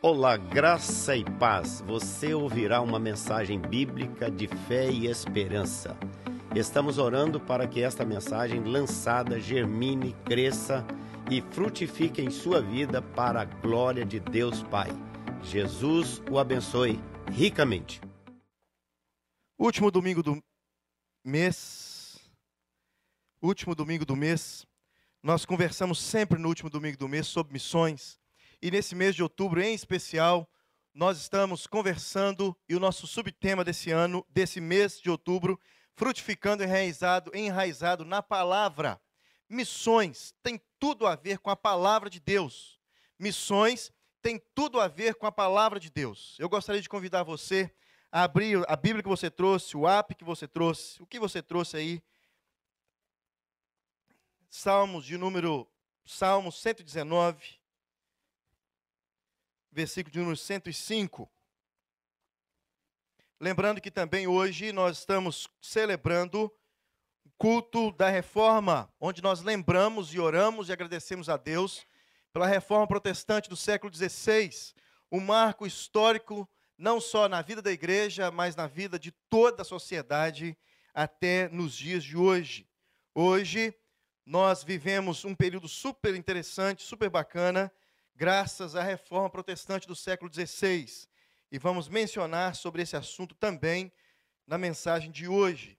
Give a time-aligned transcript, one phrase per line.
[0.00, 1.80] Olá, graça e paz.
[1.80, 5.98] Você ouvirá uma mensagem bíblica de fé e esperança.
[6.54, 10.86] Estamos orando para que esta mensagem lançada germine, cresça
[11.28, 14.88] e frutifique em sua vida para a glória de Deus Pai.
[15.42, 17.00] Jesus o abençoe
[17.32, 18.00] ricamente.
[19.58, 20.40] Último domingo do
[21.24, 22.20] mês.
[23.42, 24.64] Último domingo do mês.
[25.20, 28.17] Nós conversamos sempre no último domingo do mês sobre missões.
[28.60, 30.50] E nesse mês de outubro, em especial,
[30.92, 35.60] nós estamos conversando e o nosso subtema desse ano, desse mês de outubro,
[35.94, 39.00] frutificando enraizado, enraizado na palavra.
[39.48, 42.80] Missões tem tudo a ver com a palavra de Deus.
[43.16, 46.36] Missões tem tudo a ver com a palavra de Deus.
[46.36, 47.72] Eu gostaria de convidar você
[48.10, 51.40] a abrir a Bíblia que você trouxe, o app que você trouxe, o que você
[51.40, 52.02] trouxe aí.
[54.50, 55.68] Salmos de número
[56.04, 57.57] Salmos 119
[59.70, 61.30] versículo de número 105.
[63.40, 66.52] Lembrando que também hoje nós estamos celebrando
[67.24, 71.86] o culto da reforma, onde nós lembramos e oramos e agradecemos a Deus
[72.32, 74.50] pela reforma protestante do século XVI,
[75.10, 79.64] um marco histórico não só na vida da igreja, mas na vida de toda a
[79.64, 80.56] sociedade
[80.94, 82.68] até nos dias de hoje.
[83.14, 83.74] Hoje
[84.24, 87.72] nós vivemos um período super interessante, super bacana,
[88.18, 91.08] graças à reforma protestante do século XVI.
[91.52, 93.92] E vamos mencionar sobre esse assunto também
[94.44, 95.78] na mensagem de hoje.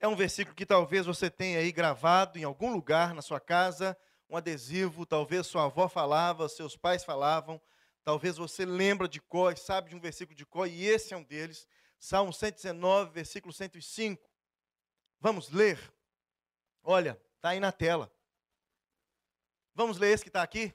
[0.00, 3.94] É um versículo que talvez você tenha aí gravado em algum lugar na sua casa,
[4.26, 7.60] um adesivo, talvez sua avó falava, seus pais falavam,
[8.02, 11.22] talvez você lembra de cor, sabe de um versículo de cor, e esse é um
[11.22, 14.26] deles, Salmo 119, versículo 105.
[15.20, 15.78] Vamos ler?
[16.82, 18.10] Olha, está aí na tela.
[19.74, 20.74] Vamos ler esse que está aqui?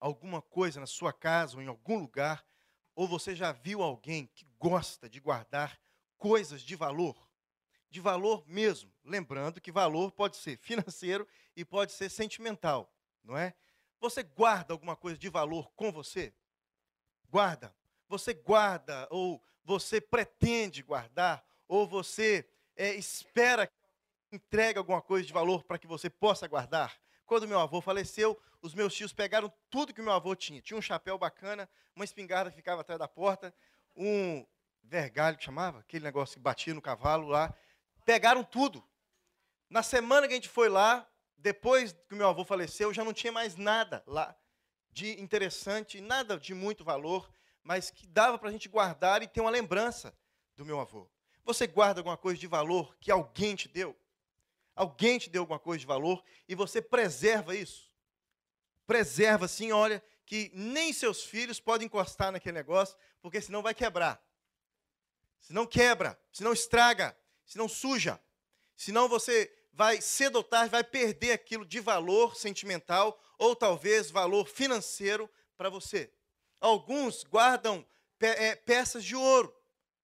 [0.00, 2.44] alguma coisa na sua casa ou em algum lugar,
[2.94, 5.78] ou você já viu alguém que gosta de guardar
[6.16, 7.16] coisas de valor?
[7.90, 8.92] De valor mesmo.
[9.04, 13.54] Lembrando que valor pode ser financeiro e pode ser sentimental, não é?
[14.00, 16.34] Você guarda alguma coisa de valor com você?
[17.30, 17.74] Guarda.
[18.08, 22.46] Você guarda, ou você pretende guardar, ou você
[22.76, 23.72] é, espera que
[24.30, 27.00] entregue alguma coisa de valor para que você possa guardar?
[27.26, 30.60] Quando meu avô faleceu, os meus tios pegaram tudo que meu avô tinha.
[30.60, 33.54] Tinha um chapéu bacana, uma espingarda que ficava atrás da porta,
[33.96, 34.46] um
[34.82, 37.54] vergalho que chamava, aquele negócio que batia no cavalo lá.
[38.04, 38.84] Pegaram tudo.
[39.70, 43.32] Na semana que a gente foi lá, depois que meu avô faleceu, já não tinha
[43.32, 44.36] mais nada lá
[44.90, 47.28] de interessante, nada de muito valor,
[47.62, 50.16] mas que dava para a gente guardar e ter uma lembrança
[50.56, 51.10] do meu avô.
[51.44, 53.96] Você guarda alguma coisa de valor que alguém te deu?
[54.74, 57.92] Alguém te deu alguma coisa de valor e você preserva isso.
[58.86, 64.22] Preserva assim, olha, que nem seus filhos podem encostar naquele negócio, porque senão vai quebrar.
[65.40, 68.20] Senão quebra, senão estraga, senão suja.
[68.76, 74.48] Senão você vai cedo ou tarde vai perder aquilo de valor sentimental ou talvez valor
[74.48, 76.10] financeiro para você.
[76.60, 77.86] Alguns guardam
[78.18, 79.54] pe é, peças de ouro,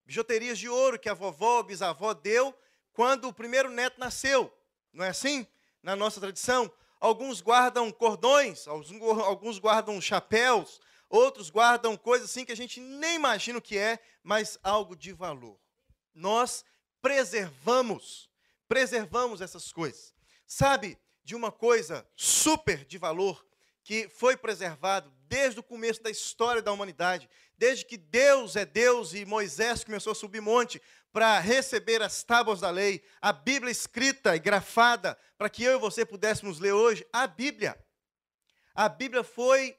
[0.04, 2.54] bijuterias de ouro que a vovó, a bisavó deu
[2.92, 4.52] quando o primeiro neto nasceu.
[4.93, 5.47] Não é assim?
[5.83, 6.71] Na nossa tradição,
[7.01, 13.59] alguns guardam cordões, alguns guardam chapéus, outros guardam coisas assim que a gente nem imagina
[13.59, 15.59] o que é, mas algo de valor.
[16.15, 16.65] Nós
[17.00, 18.29] preservamos,
[18.69, 20.15] preservamos essas coisas.
[20.47, 23.45] Sabe de uma coisa super de valor
[23.83, 29.14] que foi preservado desde o começo da história da humanidade, desde que Deus é Deus
[29.14, 30.82] e Moisés começou a subir monte
[31.12, 35.81] para receber as tábuas da lei, a Bíblia escrita e grafada, para que eu e
[35.81, 37.79] você pudéssemos ler hoje, a Bíblia.
[38.75, 39.77] A Bíblia foi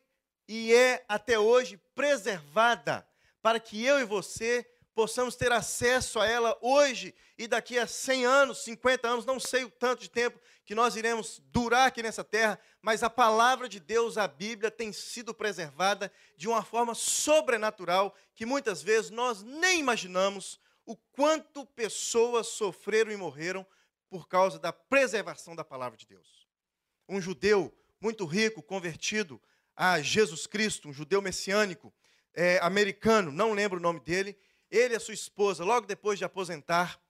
[0.47, 3.07] e é até hoje preservada
[3.41, 8.25] para que eu e você possamos ter acesso a ela hoje e daqui a 100
[8.25, 12.23] anos, 50 anos, não sei o tanto de tempo que nós iremos durar aqui nessa
[12.23, 18.15] terra, mas a palavra de Deus, a Bíblia, tem sido preservada de uma forma sobrenatural
[18.35, 20.59] que muitas vezes nós nem imaginamos
[20.91, 23.65] o quanto pessoas sofreram e morreram
[24.09, 26.45] por causa da preservação da palavra de Deus.
[27.07, 29.41] Um judeu muito rico, convertido
[29.73, 31.93] a Jesus Cristo, um judeu messiânico,
[32.33, 34.37] é, americano, não lembro o nome dele,
[34.69, 37.01] ele e a sua esposa, logo depois de aposentar,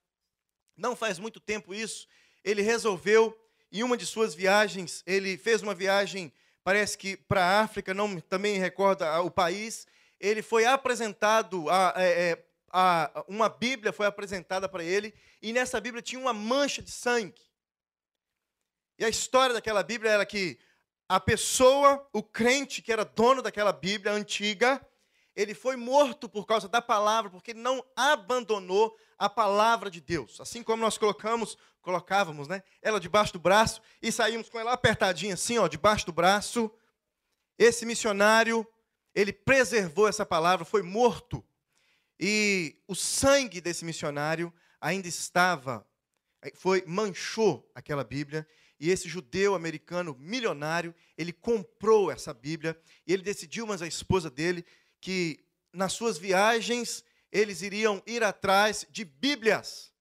[0.78, 2.08] não faz muito tempo isso,
[2.44, 3.36] ele resolveu,
[3.72, 6.32] em uma de suas viagens, ele fez uma viagem,
[6.64, 9.88] parece que para a África, não também recorda o país,
[10.20, 15.80] ele foi apresentado, a, é, é, a, uma Bíblia foi apresentada para ele, e nessa
[15.80, 17.42] Bíblia tinha uma mancha de sangue.
[18.98, 20.60] E a história daquela Bíblia era que
[21.10, 24.86] a pessoa, o crente que era dono daquela Bíblia antiga,
[25.36, 30.40] ele foi morto por causa da palavra, porque ele não abandonou a palavra de Deus.
[30.40, 35.34] Assim como nós colocamos, colocávamos, né, ela debaixo do braço e saímos com ela apertadinha
[35.34, 36.72] assim, ó, debaixo do braço.
[37.58, 38.68] Esse missionário,
[39.14, 41.44] ele preservou essa palavra, foi morto.
[42.24, 45.84] E o sangue desse missionário ainda estava,
[46.54, 48.48] foi manchou aquela Bíblia
[48.80, 54.30] e esse judeu americano milionário, ele comprou essa Bíblia e ele decidiu, mas a esposa
[54.30, 54.64] dele
[55.00, 59.92] que nas suas viagens eles iriam ir atrás de Bíblias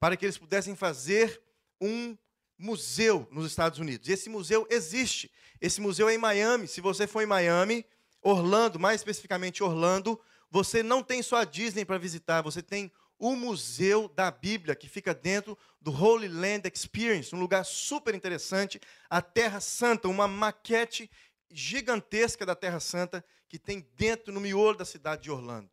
[0.00, 1.42] para que eles pudessem fazer
[1.78, 2.16] um
[2.56, 4.08] museu nos Estados Unidos.
[4.08, 5.30] E esse museu existe.
[5.60, 6.66] Esse museu é em Miami.
[6.66, 7.84] Se você for em Miami,
[8.22, 13.34] Orlando, mais especificamente Orlando, você não tem só a Disney para visitar, você tem o
[13.34, 18.80] Museu da Bíblia, que fica dentro do Holy Land Experience, um lugar super interessante,
[19.10, 21.10] a Terra Santa, uma maquete
[21.50, 25.70] gigantesca da Terra Santa que tem dentro, no miolo da cidade de Orlando.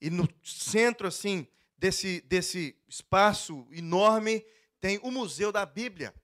[0.00, 1.46] E no centro, assim,
[1.78, 4.44] desse, desse espaço enorme,
[4.80, 6.14] tem o Museu da Bíblia.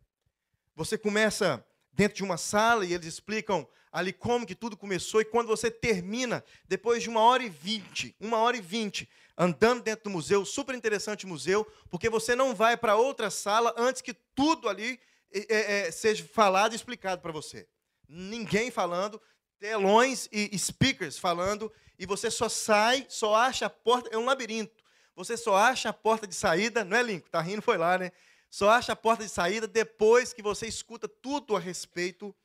[0.74, 5.24] Você começa dentro de uma sala e eles explicam ali como que tudo começou, e
[5.24, 9.06] quando você termina, depois de uma hora e vinte, uma hora e vinte,
[9.36, 14.00] andando dentro do museu, super interessante museu, porque você não vai para outra sala antes
[14.00, 14.98] que tudo ali
[15.30, 17.68] é, é, seja falado e explicado para você.
[18.08, 19.20] Ninguém falando,
[19.58, 24.82] telões e speakers falando, e você só sai, só acha a porta, é um labirinto.
[25.14, 28.10] Você só acha a porta de saída, não é Lincoln, tá rindo, foi lá, né?
[28.52, 32.36] Só acha a porta de saída depois que você escuta tudo a respeito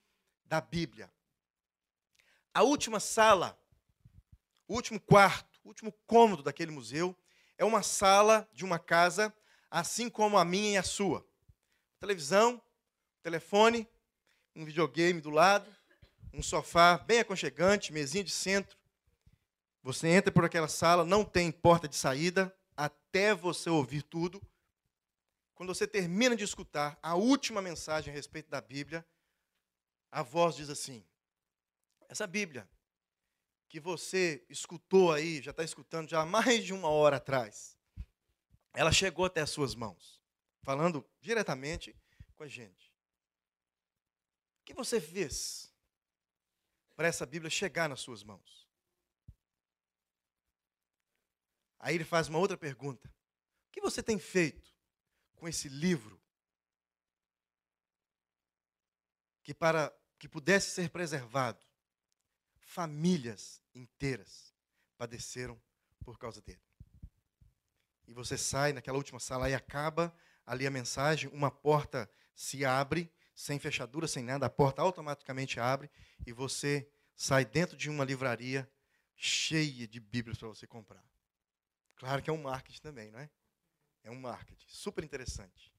[0.45, 1.11] da Bíblia.
[2.53, 3.59] A última sala,
[4.69, 7.13] o último quarto, o último cômodo daquele museu
[7.57, 9.35] é uma sala de uma casa,
[9.69, 11.27] assim como a minha e a sua.
[11.99, 12.63] Televisão,
[13.21, 13.85] telefone,
[14.55, 15.69] um videogame do lado,
[16.33, 18.77] um sofá bem aconchegante, mesinha de centro.
[19.83, 24.41] Você entra por aquela sala, não tem porta de saída até você ouvir tudo.
[25.57, 29.03] Quando você termina de escutar a última mensagem a respeito da Bíblia,
[30.11, 31.03] a voz diz assim:
[32.07, 32.69] essa Bíblia
[33.67, 37.75] que você escutou aí, já está escutando já há mais de uma hora atrás,
[38.71, 40.21] ela chegou até as suas mãos,
[40.61, 41.95] falando diretamente
[42.35, 42.93] com a gente.
[44.61, 45.73] O que você fez
[46.95, 48.69] para essa Bíblia chegar nas suas mãos.
[51.79, 53.09] Aí ele faz uma outra pergunta:
[53.69, 54.76] O que você tem feito
[55.37, 56.19] com esse livro
[59.43, 61.63] que para que pudesse ser preservado,
[62.59, 64.53] famílias inteiras
[64.97, 65.61] padeceram
[66.03, 66.61] por causa dele.
[68.07, 70.13] E você sai naquela última sala e acaba
[70.45, 75.89] ali a mensagem, uma porta se abre sem fechadura, sem nada, a porta automaticamente abre
[76.25, 78.69] e você sai dentro de uma livraria
[79.15, 81.03] cheia de Bíblias para você comprar.
[81.95, 83.29] Claro que é um marketing também, não é?
[84.07, 85.69] É um marketing super interessante.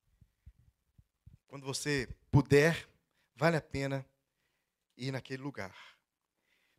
[1.46, 2.86] Quando você puder,
[3.34, 4.04] vale a pena
[4.98, 5.74] ir naquele lugar.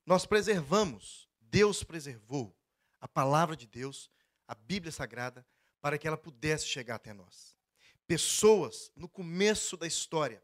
[0.06, 2.56] Nós preservamos, Deus preservou
[3.02, 4.12] a palavra de Deus,
[4.48, 5.44] a Bíblia Sagrada,
[5.82, 7.58] para que ela pudesse chegar até nós.
[8.06, 10.44] Pessoas, no começo da história,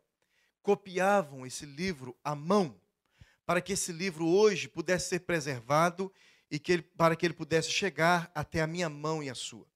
[0.64, 2.82] copiavam esse livro à mão,
[3.46, 6.12] para que esse livro hoje pudesse ser preservado
[6.50, 9.75] e que ele, para que ele pudesse chegar até a minha mão e a sua.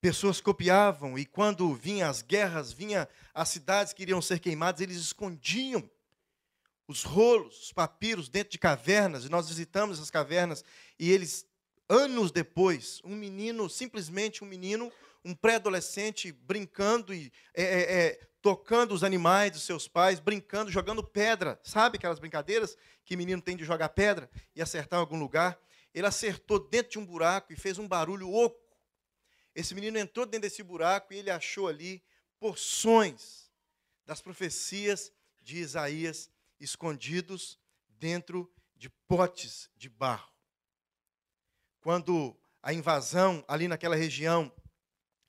[0.00, 4.98] Pessoas copiavam e quando vinham as guerras, vinha as cidades que iriam ser queimadas, eles
[4.98, 5.88] escondiam
[6.86, 10.64] os rolos, os papiros dentro de cavernas, e nós visitamos essas cavernas
[10.98, 11.46] e eles
[11.88, 14.92] anos depois, um menino, simplesmente um menino,
[15.24, 21.02] um pré-adolescente brincando e é, é, é tocando os animais dos seus pais, brincando, jogando
[21.02, 21.58] pedra.
[21.64, 25.58] Sabe aquelas brincadeiras que menino tem de jogar pedra e acertar em algum lugar?
[25.92, 28.65] Ele acertou dentro de um buraco e fez um barulho oco.
[29.56, 32.04] Esse menino entrou dentro desse buraco e ele achou ali
[32.38, 33.50] porções
[34.04, 35.10] das profecias
[35.40, 37.58] de Isaías escondidos
[37.88, 40.30] dentro de potes de barro.
[41.80, 44.52] Quando a invasão ali naquela região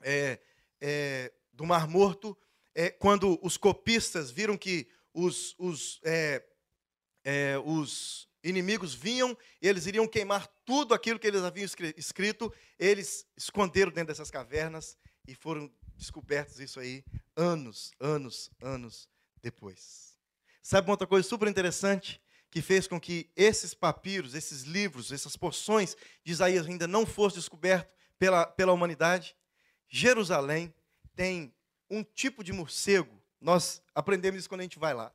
[0.04, 0.42] é,
[0.82, 2.38] é, do Mar Morto
[2.76, 6.46] é, quando os copistas viram que os, os, é,
[7.24, 11.68] é, os inimigos vinham, eles iriam queimar tudo aquilo que eles haviam
[11.98, 17.04] escrito, eles esconderam dentro dessas cavernas e foram descobertos isso aí
[17.36, 19.10] anos, anos, anos
[19.42, 20.18] depois.
[20.62, 22.22] Sabe uma outra coisa super interessante?
[22.50, 27.40] Que fez com que esses papiros, esses livros, essas porções de Isaías ainda não fossem
[27.40, 29.36] descobertos pela, pela humanidade?
[29.90, 30.74] Jerusalém
[31.16, 31.54] tem
[31.90, 35.14] um tipo de morcego, nós aprendemos isso quando a gente vai lá.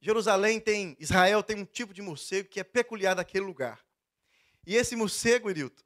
[0.00, 3.84] Jerusalém tem, Israel tem um tipo de morcego que é peculiar daquele lugar.
[4.66, 5.82] E esse morcego, Irilton,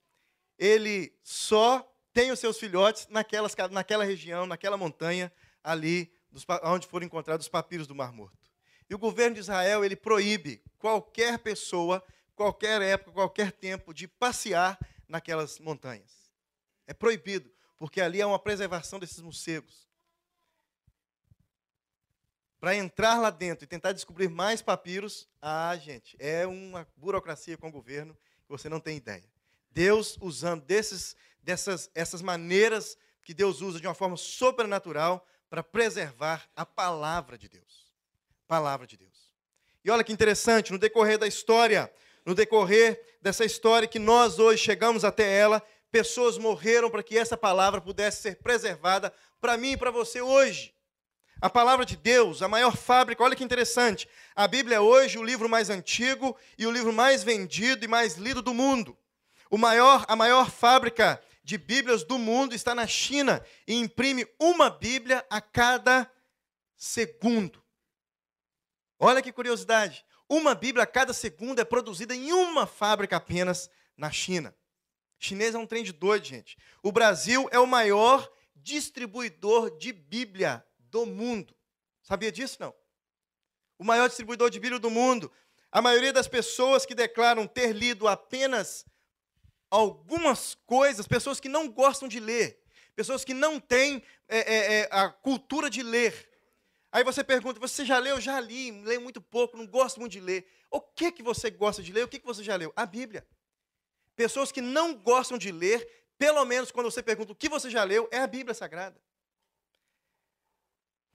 [0.59, 7.07] ele só tem os seus filhotes naquelas, naquela região, naquela montanha ali, dos, onde foram
[7.07, 8.51] encontrados os papiros do Mar Morto.
[8.89, 14.79] E o governo de Israel, ele proíbe qualquer pessoa, qualquer época, qualquer tempo, de passear
[15.07, 16.31] naquelas montanhas.
[16.87, 19.90] É proibido, porque ali é uma preservação desses morcegos
[22.61, 27.69] para entrar lá dentro e tentar descobrir mais papiros, ah, gente, é uma burocracia com
[27.69, 28.15] o governo
[28.45, 29.25] que você não tem ideia.
[29.71, 36.49] Deus usando desses, dessas essas maneiras que Deus usa de uma forma sobrenatural para preservar
[36.55, 37.91] a palavra de Deus.
[38.47, 39.33] Palavra de Deus.
[39.83, 41.91] E olha que interessante, no decorrer da história,
[42.27, 47.37] no decorrer dessa história que nós hoje chegamos até ela, pessoas morreram para que essa
[47.37, 50.75] palavra pudesse ser preservada para mim e para você hoje.
[51.43, 54.07] A palavra de Deus, a maior fábrica, olha que interessante.
[54.37, 58.17] A Bíblia é hoje o livro mais antigo e o livro mais vendido e mais
[58.17, 58.97] lido do mundo.
[59.51, 64.69] O maior, a maior fábrica de Bíblias do mundo está na China e imprime uma
[64.69, 66.11] Bíblia a cada
[66.77, 67.65] segundo.
[68.99, 70.05] Olha que curiosidade.
[70.29, 74.55] Uma Bíblia a cada segundo é produzida em uma fábrica apenas na China.
[75.19, 76.59] O chinês é um trem de doido, gente.
[76.83, 81.55] O Brasil é o maior distribuidor de Bíblia do mundo.
[82.03, 82.57] Sabia disso?
[82.61, 82.75] Não.
[83.79, 85.31] O maior distribuidor de Bíblia do mundo.
[85.73, 88.85] A maioria das pessoas que declaram ter lido apenas
[89.71, 92.61] algumas coisas, pessoas que não gostam de ler,
[92.97, 96.29] pessoas que não têm é, é, é, a cultura de ler.
[96.91, 98.21] Aí você pergunta: você já leu?
[98.21, 100.47] Já li, leio muito pouco, não gosto muito de ler.
[100.71, 102.05] O que, que você gosta de ler?
[102.05, 102.73] O que, que você já leu?
[102.75, 103.27] A Bíblia.
[104.17, 107.85] Pessoas que não gostam de ler, pelo menos quando você pergunta o que você já
[107.85, 109.01] leu, é a Bíblia Sagrada.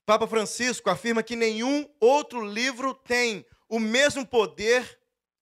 [0.05, 4.99] Papa Francisco afirma que nenhum outro livro tem o mesmo poder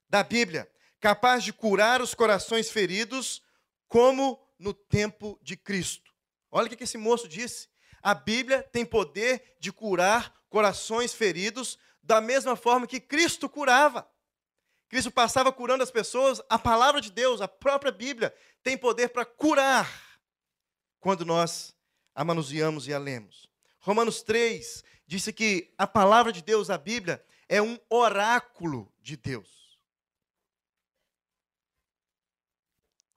[0.08, 3.42] da Bíblia, capaz de curar os corações feridos,
[3.90, 6.14] como no tempo de Cristo.
[6.50, 7.68] Olha o que esse moço disse.
[8.02, 14.10] A Bíblia tem poder de curar corações feridos da mesma forma que Cristo curava.
[14.88, 19.26] Cristo passava curando as pessoas, a palavra de Deus, a própria Bíblia, tem poder para
[19.26, 19.90] curar
[21.00, 21.76] quando nós
[22.16, 23.53] a manuseamos e a lemos.
[23.84, 29.78] Romanos 3 disse que a palavra de Deus, a Bíblia, é um oráculo de Deus.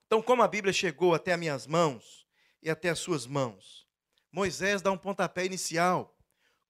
[0.06, 2.26] Então, como a Bíblia chegou até as minhas mãos
[2.60, 3.86] e até as suas mãos?
[4.32, 6.16] Moisés dá um pontapé inicial.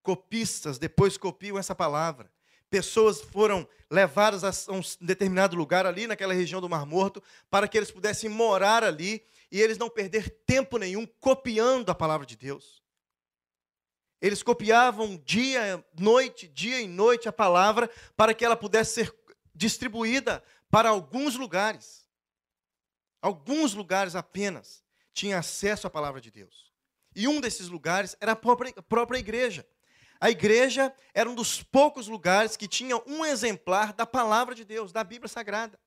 [0.02, 2.30] Copistas depois copiam essa palavra.
[2.68, 7.78] Pessoas foram levadas a um determinado lugar ali, naquela região do Mar Morto, para que
[7.78, 12.84] eles pudessem morar ali e eles não perder tempo nenhum copiando a palavra de Deus.
[14.26, 19.14] Eles copiavam dia, noite, dia e noite a palavra para que ela pudesse ser
[19.54, 22.08] distribuída para alguns lugares.
[23.22, 26.72] Alguns lugares apenas tinham acesso à palavra de Deus.
[27.14, 29.64] E um desses lugares era a própria, a própria igreja.
[30.20, 34.90] A igreja era um dos poucos lugares que tinha um exemplar da palavra de Deus,
[34.90, 35.78] da Bíblia Sagrada.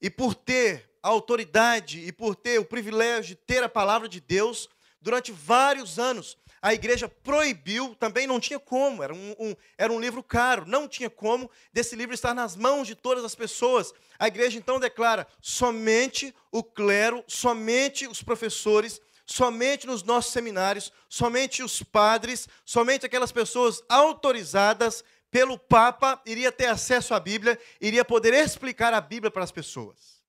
[0.00, 4.22] E por ter a autoridade e por ter o privilégio de ter a palavra de
[4.22, 4.70] Deus,
[5.06, 10.00] durante vários anos, a igreja proibiu, também não tinha como, era um, um, era um
[10.00, 13.94] livro caro, não tinha como desse livro estar nas mãos de todas as pessoas.
[14.18, 21.62] A igreja então declara: somente o clero, somente os professores, somente nos nossos seminários, somente
[21.62, 28.34] os padres, somente aquelas pessoas autorizadas pelo Papa iria ter acesso à Bíblia, iria poder
[28.34, 30.20] explicar a Bíblia para as pessoas.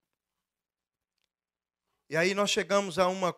[2.11, 3.35] E aí nós chegamos a uma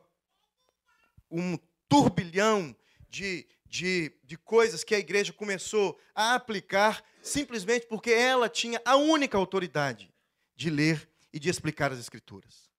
[1.29, 1.57] um
[1.87, 2.75] turbilhão
[3.09, 8.95] de, de, de coisas que a igreja começou a aplicar simplesmente porque ela tinha a
[8.95, 10.13] única autoridade
[10.55, 12.69] de ler e de explicar as Escrituras.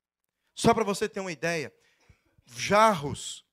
[0.54, 1.72] Só para você ter uma ideia,
[2.46, 3.44] jarros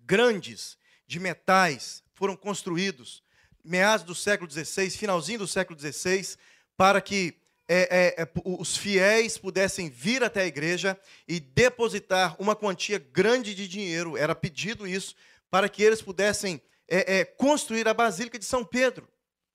[0.00, 3.22] grandes de metais foram construídos
[3.62, 6.36] meados do século XVI, finalzinho do século XVI,
[6.76, 7.38] para que
[7.68, 10.98] é, é, é os fiéis pudessem vir até a igreja
[11.28, 15.14] e depositar uma quantia grande de dinheiro, era pedido isso,
[15.50, 19.06] para que eles pudessem é, é, construir a Basílica de São Pedro.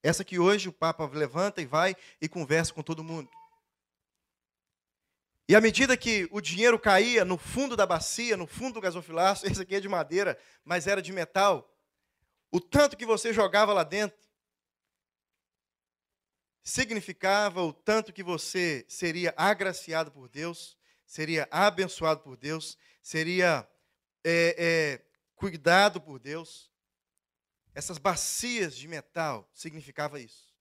[0.04, 3.30] Essa que hoje o Papa levanta e vai e conversa com todo mundo.
[5.48, 9.46] E à medida que o dinheiro caía no fundo da bacia, no fundo do gasofilaço,
[9.48, 11.70] esse aqui é de madeira, mas era de metal,
[12.52, 14.18] o tanto que você jogava lá dentro
[16.64, 23.68] significava o tanto que você seria agraciado por Deus, seria abençoado por Deus, seria
[24.24, 25.06] é, é,
[25.36, 26.72] cuidado por Deus.
[27.76, 30.54] Essas bacias de metal significava isso.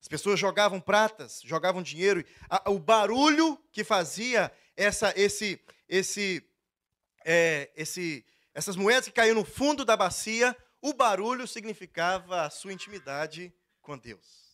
[0.00, 2.24] As pessoas jogavam pratas, jogavam dinheiro.
[2.66, 6.46] o barulho que fazia essa, esse, esse,
[7.24, 8.24] é, esse,
[8.54, 13.96] essas moedas que caíam no fundo da bacia, o barulho significava a sua intimidade com
[13.98, 14.53] Deus.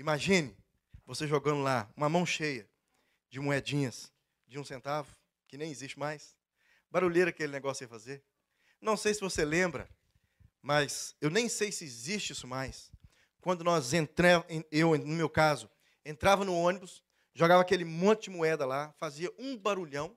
[0.00, 0.56] Imagine
[1.04, 2.66] você jogando lá uma mão cheia
[3.28, 4.10] de moedinhas
[4.48, 5.14] de um centavo,
[5.46, 6.34] que nem existe mais.
[6.90, 8.24] Barulheira aquele negócio ia fazer.
[8.80, 9.86] Não sei se você lembra,
[10.62, 12.90] mas eu nem sei se existe isso mais
[13.42, 15.68] quando nós entramos, eu, no meu caso,
[16.02, 17.04] entrava no ônibus,
[17.34, 20.16] jogava aquele monte de moeda lá, fazia um barulhão,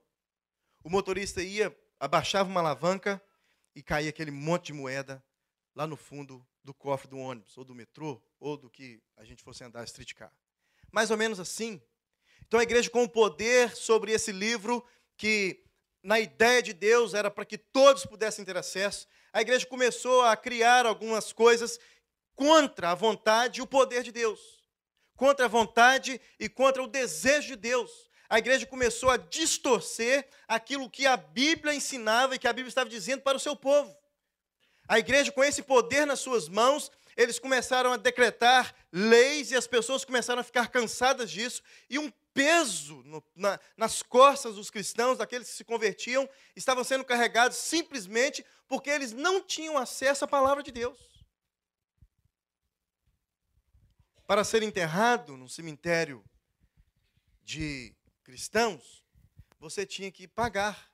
[0.81, 3.21] o motorista ia, abaixava uma alavanca
[3.75, 5.21] e caía aquele monte de moeda
[5.75, 9.43] lá no fundo do cofre do ônibus, ou do metrô, ou do que a gente
[9.43, 10.33] fosse andar streetcar.
[10.91, 11.81] Mais ou menos assim.
[12.47, 14.85] Então a igreja com o poder sobre esse livro,
[15.17, 15.63] que
[16.01, 20.35] na ideia de Deus era para que todos pudessem ter acesso, a igreja começou a
[20.37, 21.79] criar algumas coisas
[22.35, 24.39] contra a vontade e o poder de Deus,
[25.15, 28.09] contra a vontade e contra o desejo de Deus.
[28.29, 32.89] A igreja começou a distorcer aquilo que a Bíblia ensinava e que a Bíblia estava
[32.89, 33.95] dizendo para o seu povo.
[34.87, 39.67] A igreja, com esse poder nas suas mãos, eles começaram a decretar leis e as
[39.67, 45.19] pessoas começaram a ficar cansadas disso, e um peso no, na, nas costas dos cristãos,
[45.19, 50.63] daqueles que se convertiam, estavam sendo carregados simplesmente porque eles não tinham acesso à palavra
[50.63, 51.13] de Deus.
[54.33, 56.23] para ser enterrado num cemitério
[57.43, 59.03] de cristãos,
[59.59, 60.91] você tinha que pagar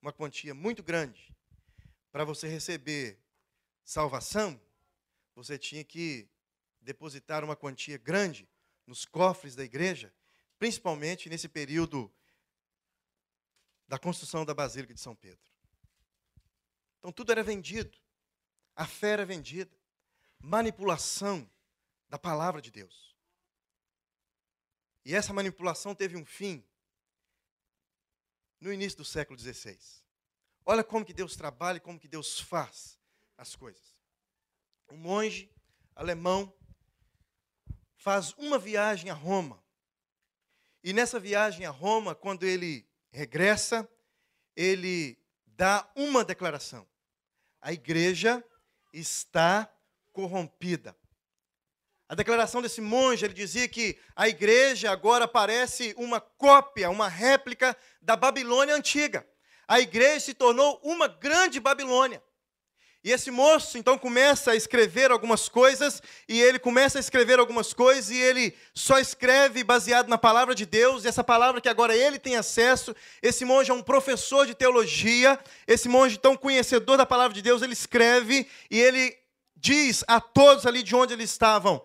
[0.00, 1.34] uma quantia muito grande.
[2.10, 3.18] Para você receber
[3.84, 4.60] salvação,
[5.34, 6.28] você tinha que
[6.80, 8.48] depositar uma quantia grande
[8.86, 10.12] nos cofres da igreja,
[10.58, 12.12] principalmente nesse período
[13.86, 15.50] da construção da Basílica de São Pedro.
[16.98, 17.98] Então tudo era vendido,
[18.74, 19.76] a fé era vendida,
[20.38, 21.48] manipulação
[22.08, 23.16] da palavra de Deus.
[25.04, 26.64] E essa manipulação teve um fim
[28.60, 29.76] no início do século XVI.
[30.64, 33.01] Olha como que Deus trabalha e como que Deus faz
[33.42, 33.82] as coisas.
[34.88, 35.50] Um monge
[35.96, 36.54] alemão
[37.96, 39.62] faz uma viagem a Roma.
[40.82, 43.88] E nessa viagem a Roma, quando ele regressa,
[44.56, 46.88] ele dá uma declaração:
[47.60, 48.44] a igreja
[48.92, 49.68] está
[50.12, 50.96] corrompida.
[52.08, 57.76] A declaração desse monge, ele dizia que a igreja agora parece uma cópia, uma réplica
[58.00, 59.26] da Babilônia antiga.
[59.66, 62.22] A igreja se tornou uma grande Babilônia.
[63.04, 67.72] E esse moço então começa a escrever algumas coisas, e ele começa a escrever algumas
[67.72, 71.96] coisas, e ele só escreve baseado na palavra de Deus, e essa palavra que agora
[71.96, 72.94] ele tem acesso.
[73.20, 75.36] Esse monge é um professor de teologia,
[75.66, 79.18] esse monge tão conhecedor da palavra de Deus, ele escreve e ele
[79.56, 81.84] diz a todos ali de onde eles estavam: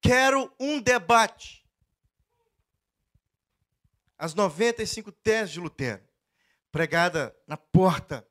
[0.00, 1.62] Quero um debate.
[4.16, 6.02] As 95 teses de Lutero,
[6.72, 8.26] pregada na porta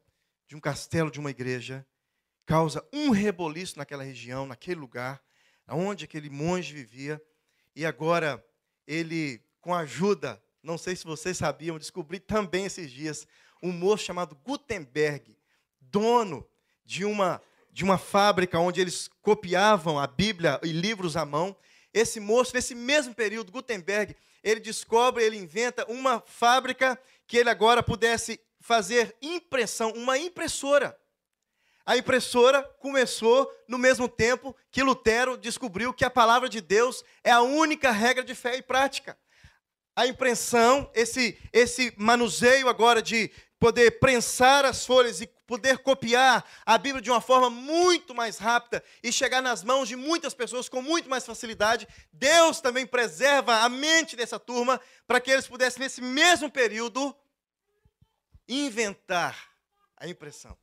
[0.48, 1.86] de um castelo de uma igreja,
[2.46, 5.22] causa um reboliço naquela região, naquele lugar,
[5.68, 7.22] onde aquele monge vivia.
[7.76, 8.44] E agora
[8.86, 13.28] ele, com a ajuda, não sei se vocês sabiam, descobri também esses dias,
[13.62, 15.38] um moço chamado Gutenberg,
[15.80, 16.48] dono
[16.86, 17.42] de uma
[17.74, 21.58] de uma fábrica onde eles copiavam a Bíblia e livros à mão.
[21.92, 27.82] Esse moço, nesse mesmo período, Gutenberg, ele descobre, ele inventa uma fábrica que ele agora
[27.82, 30.96] pudesse fazer impressão, uma impressora.
[31.86, 37.32] A impressora começou no mesmo tempo que Lutero descobriu que a palavra de Deus é
[37.32, 39.17] a única regra de fé e prática.
[39.96, 46.78] A impressão, esse, esse manuseio agora de poder prensar as folhas e poder copiar a
[46.78, 50.82] Bíblia de uma forma muito mais rápida e chegar nas mãos de muitas pessoas com
[50.82, 56.02] muito mais facilidade, Deus também preserva a mente dessa turma para que eles pudessem, nesse
[56.02, 57.15] mesmo período,
[58.48, 59.38] inventar
[59.98, 60.58] a impressão.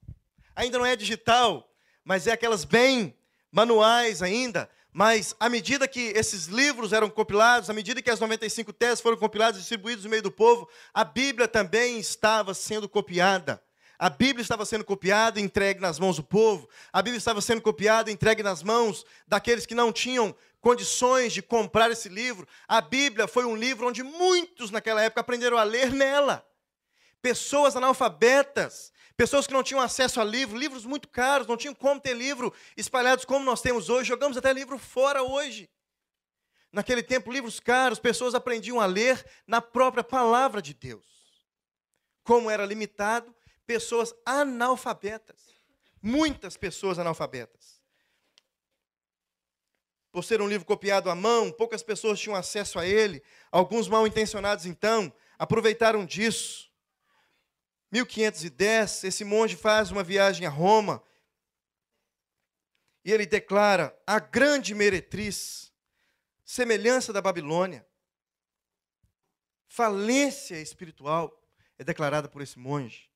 [0.60, 1.72] Ainda não é digital,
[2.04, 3.16] mas é aquelas bem
[3.50, 8.70] manuais ainda, mas à medida que esses livros eram compilados, à medida que as 95
[8.74, 13.62] teses foram compiladas e distribuídas no meio do povo, a Bíblia também estava sendo copiada.
[13.98, 16.68] A Bíblia estava sendo copiada e entregue nas mãos do povo.
[16.92, 21.40] A Bíblia estava sendo copiada e entregue nas mãos daqueles que não tinham condições de
[21.40, 22.46] comprar esse livro.
[22.68, 26.46] A Bíblia foi um livro onde muitos naquela época aprenderam a ler nela.
[27.22, 32.00] Pessoas analfabetas, pessoas que não tinham acesso a livro, livros muito caros, não tinham como
[32.00, 34.08] ter livro espalhados como nós temos hoje.
[34.08, 35.68] Jogamos até livro fora hoje.
[36.72, 41.04] Naquele tempo, livros caros, pessoas aprendiam a ler na própria palavra de Deus.
[42.24, 45.54] Como era limitado, pessoas analfabetas.
[46.00, 47.78] Muitas pessoas analfabetas.
[50.10, 53.22] Por ser um livro copiado à mão, poucas pessoas tinham acesso a ele.
[53.52, 56.69] Alguns mal intencionados, então, aproveitaram disso.
[57.90, 61.02] 1510, esse monge faz uma viagem a Roma
[63.04, 65.72] e ele declara: a grande meretriz
[66.44, 67.86] semelhança da Babilônia.
[69.68, 71.40] Falência espiritual
[71.78, 73.08] é declarada por esse monge.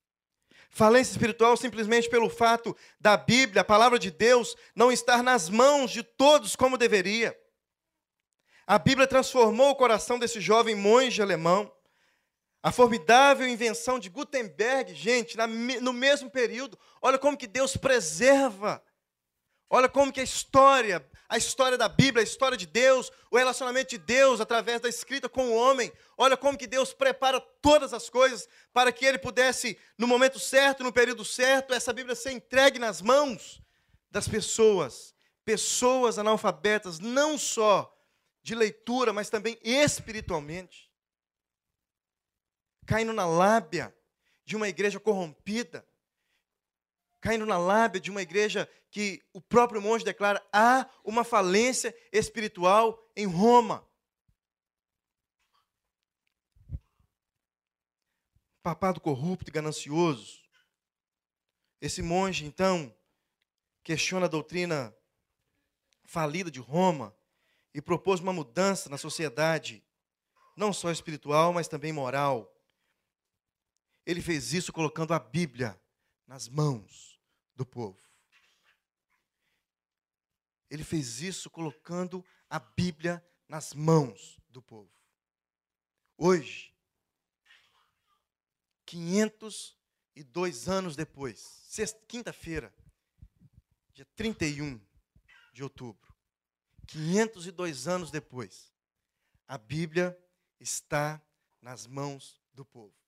[0.71, 5.91] Falência espiritual simplesmente pelo fato da Bíblia, a palavra de Deus, não estar nas mãos
[5.91, 7.37] de todos como deveria.
[8.65, 11.74] A Bíblia transformou o coração desse jovem monge alemão.
[12.65, 15.37] A formidável invenção de Gutenberg, gente,
[15.83, 18.83] no mesmo período, olha como que Deus preserva.
[19.69, 23.91] Olha como que a história a história da Bíblia, a história de Deus, o relacionamento
[23.91, 25.93] de Deus através da escrita com o homem.
[26.17, 30.85] Olha como que Deus prepara todas as coisas para que ele pudesse, no momento certo,
[30.85, 33.61] no período certo, essa Bíblia ser entregue nas mãos
[34.11, 35.13] das pessoas,
[35.45, 37.93] pessoas analfabetas, não só
[38.43, 40.94] de leitura, mas também espiritualmente.
[42.87, 43.95] Caindo na lábia
[44.45, 45.87] de uma igreja corrompida,
[47.21, 53.11] caindo na lábia de uma igreja que o próprio monge declara: há uma falência espiritual
[53.17, 53.87] em Roma.
[58.63, 60.43] Papado corrupto e ganancioso.
[61.81, 62.95] Esse monge, então,
[63.83, 64.97] questiona a doutrina
[66.05, 67.15] falida de Roma
[67.75, 69.85] e propôs uma mudança na sociedade,
[70.57, 72.54] não só espiritual, mas também moral.
[74.07, 75.81] Ele fez isso colocando a Bíblia
[76.27, 77.19] nas mãos
[77.55, 77.99] do povo.
[80.71, 84.91] Ele fez isso colocando a Bíblia nas mãos do povo.
[86.17, 86.75] Hoje,
[88.87, 91.69] 502 anos depois,
[92.07, 92.75] quinta-feira,
[93.93, 94.81] dia 31
[95.53, 96.15] de outubro,
[96.87, 98.73] 502 anos depois,
[99.47, 100.19] a Bíblia
[100.61, 101.23] está
[101.61, 103.04] nas mãos do povo.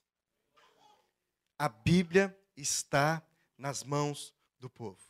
[1.59, 3.23] A Bíblia está
[3.57, 5.01] nas mãos do povo.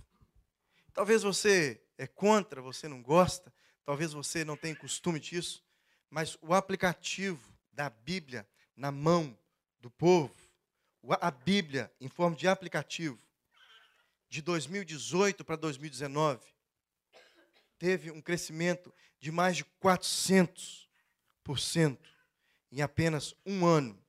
[0.95, 3.53] Talvez você é contra, você não gosta,
[3.85, 5.65] talvez você não tenha costume disso,
[6.09, 9.37] mas o aplicativo da Bíblia na mão
[9.81, 10.35] do povo,
[11.21, 13.21] a Bíblia em forma de aplicativo,
[14.29, 16.47] de 2018 para 2019,
[17.77, 20.87] teve um crescimento de mais de 400%
[22.71, 24.01] em apenas um ano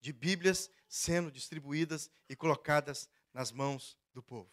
[0.00, 4.50] de Bíblias sendo distribuídas e colocadas nas mãos do povo.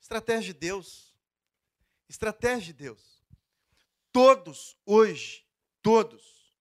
[0.00, 1.14] Estratégia de Deus.
[2.08, 3.22] Estratégia de Deus.
[4.10, 5.46] Todos hoje,
[5.80, 6.54] todos,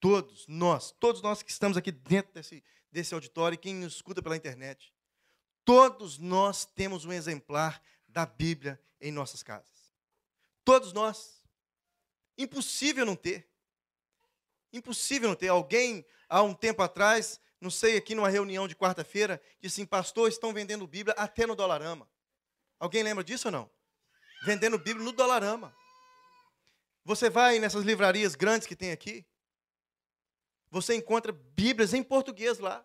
[0.00, 4.22] todos nós, todos nós que estamos aqui dentro desse, desse auditório e quem nos escuta
[4.22, 4.92] pela internet,
[5.64, 9.92] todos nós temos um exemplar da Bíblia em nossas casas.
[10.64, 11.44] Todos nós.
[12.36, 13.48] Impossível não ter.
[14.72, 15.48] Impossível não ter.
[15.48, 20.28] Alguém, há um tempo atrás, não sei, aqui numa reunião de quarta-feira, disse assim, pastor,
[20.28, 22.06] estão vendendo Bíblia até no Dolarama.
[22.78, 23.70] Alguém lembra disso ou não?
[24.44, 25.74] Vendendo Bíblia no Dolarama.
[27.06, 29.26] Você vai nessas livrarias grandes que tem aqui,
[30.70, 32.84] você encontra Bíblias em português lá.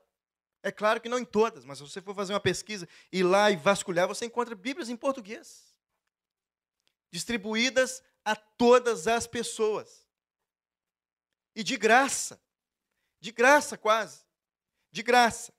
[0.63, 3.23] É claro que não em todas, mas se você for fazer uma pesquisa e ir
[3.23, 5.75] lá e vasculhar, você encontra Bíblias em português.
[7.11, 10.07] Distribuídas a todas as pessoas.
[11.53, 12.41] E de graça.
[13.19, 14.28] De graça quase
[14.91, 15.53] de graça.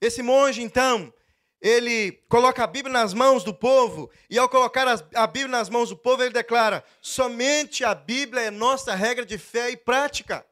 [0.00, 1.12] Esse monge, então,
[1.60, 5.90] ele coloca a Bíblia nas mãos do povo, e ao colocar a Bíblia nas mãos
[5.90, 10.44] do povo, ele declara: somente a Bíblia é nossa regra de fé e prática.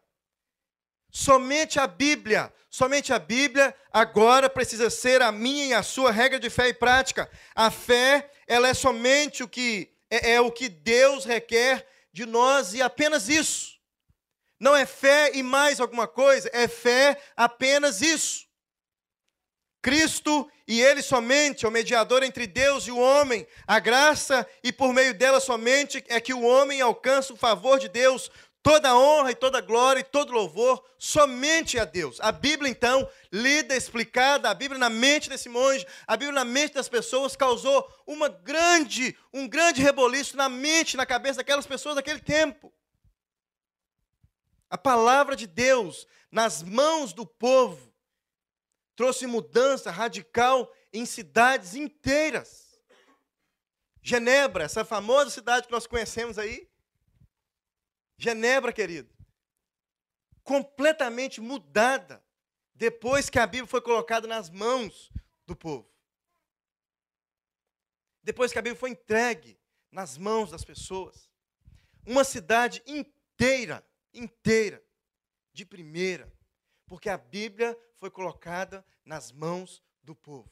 [1.13, 6.39] Somente a Bíblia, somente a Bíblia agora precisa ser a minha e a sua regra
[6.39, 7.29] de fé e prática.
[7.53, 12.73] A fé, ela é somente o que é, é o que Deus requer de nós
[12.75, 13.80] e apenas isso.
[14.61, 18.47] Não é fé e mais alguma coisa, é fé apenas isso.
[19.83, 23.47] Cristo e Ele somente é o mediador entre Deus e o homem.
[23.67, 27.89] A graça e por meio dela somente é que o homem alcança o favor de
[27.89, 28.31] Deus.
[28.63, 32.19] Toda honra e toda glória e todo louvor somente a Deus.
[32.21, 36.75] A Bíblia, então, lida, explicada, a Bíblia na mente desse monge, a Bíblia na mente
[36.75, 42.21] das pessoas, causou uma grande, um grande reboliço na mente, na cabeça daquelas pessoas daquele
[42.21, 42.71] tempo.
[44.71, 47.93] A palavra de Deus nas mãos do povo
[48.95, 52.81] trouxe mudança radical em cidades inteiras.
[54.01, 56.71] Genebra, essa famosa cidade que nós conhecemos aí,
[58.17, 59.11] Genebra, querido,
[60.45, 62.23] completamente mudada
[62.75, 65.11] depois que a Bíblia foi colocada nas mãos
[65.47, 65.91] do povo.
[68.23, 69.59] Depois que a Bíblia foi entregue
[69.91, 71.31] nas mãos das pessoas.
[72.07, 74.83] Uma cidade inteira, inteira,
[75.53, 76.33] de primeira,
[76.87, 80.51] porque a Bíblia foi colocada nas mãos do povo.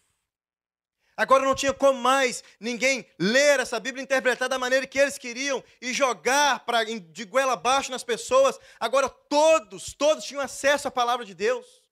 [1.19, 5.65] Agora não tinha como mais ninguém ler essa Bíblia, interpretar da maneira que eles queriam
[5.83, 8.57] e jogar pra, de goela abaixo nas pessoas.
[8.79, 11.83] Agora todos, todos tinham acesso à palavra de Deus.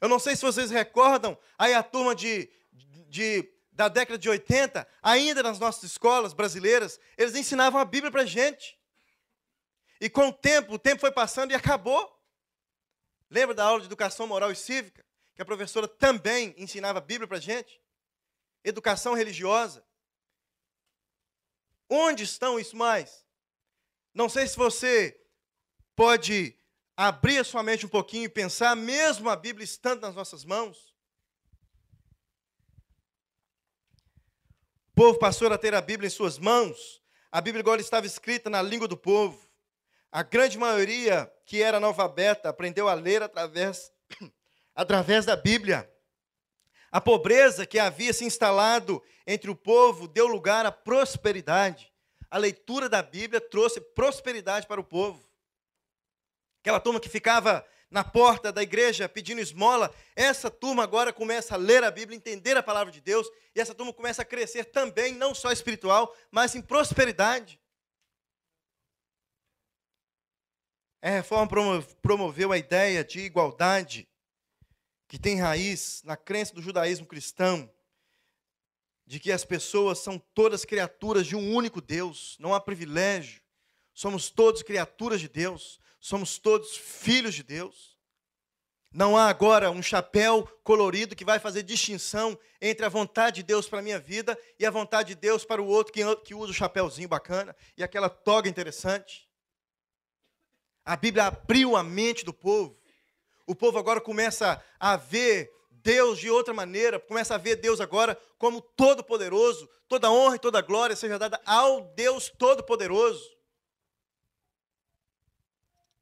[0.00, 2.48] Eu não sei se vocês recordam, aí a turma de,
[3.08, 8.24] de, da década de 80, ainda nas nossas escolas brasileiras, eles ensinavam a Bíblia para
[8.24, 8.80] gente.
[10.02, 12.20] E com o tempo, o tempo foi passando e acabou.
[13.30, 15.02] Lembra da aula de educação moral e cívica?
[15.34, 17.80] Que a professora também ensinava a Bíblia para a gente?
[18.64, 19.84] educação religiosa.
[21.88, 23.24] Onde estão isso mais?
[24.14, 25.20] Não sei se você
[25.94, 26.56] pode
[26.96, 30.94] abrir a sua mente um pouquinho e pensar, mesmo a Bíblia estando nas nossas mãos.
[34.90, 37.02] O povo passou a ter a Bíblia em suas mãos.
[37.30, 39.51] A Bíblia agora estava escrita na língua do povo.
[40.12, 43.90] A grande maioria que era analfabeta aprendeu a ler através,
[44.76, 45.90] através da Bíblia.
[46.90, 51.90] A pobreza que havia se instalado entre o povo deu lugar à prosperidade.
[52.30, 55.26] A leitura da Bíblia trouxe prosperidade para o povo.
[56.60, 61.58] Aquela turma que ficava na porta da igreja pedindo esmola, essa turma agora começa a
[61.58, 65.14] ler a Bíblia, entender a palavra de Deus, e essa turma começa a crescer também,
[65.14, 67.61] não só espiritual, mas em prosperidade.
[71.02, 74.08] A reforma promoveu a ideia de igualdade
[75.08, 77.68] que tem raiz na crença do judaísmo cristão,
[79.04, 83.42] de que as pessoas são todas criaturas de um único Deus, não há privilégio,
[83.92, 87.98] somos todos criaturas de Deus, somos todos filhos de Deus.
[88.92, 93.68] Não há agora um chapéu colorido que vai fazer distinção entre a vontade de Deus
[93.68, 96.52] para a minha vida e a vontade de Deus para o outro que, que usa
[96.52, 99.31] o chapéuzinho bacana e aquela toga interessante.
[100.84, 102.82] A Bíblia abriu a mente do povo
[103.46, 108.18] o povo agora começa a ver Deus de outra maneira, começa a ver Deus agora
[108.38, 113.30] como todo-poderoso, toda honra e toda glória seja dada ao Deus todo-poderoso.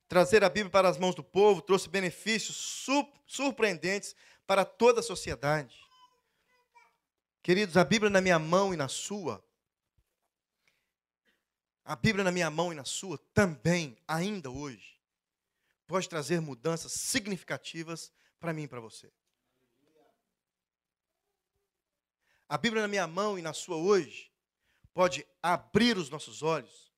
[0.07, 2.87] Trazer a Bíblia para as mãos do povo trouxe benefícios
[3.27, 4.15] surpreendentes
[4.47, 5.77] para toda a sociedade.
[7.43, 9.43] Queridos, a Bíblia na minha mão e na sua,
[11.91, 14.97] a Bíblia na minha mão e na sua também, ainda hoje,
[15.89, 19.13] pode trazer mudanças significativas para mim e para você.
[22.49, 24.31] A Bíblia na minha mão e na sua hoje
[24.95, 26.93] pode abrir os nossos olhos,